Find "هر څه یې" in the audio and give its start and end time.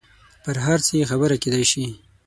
0.65-1.05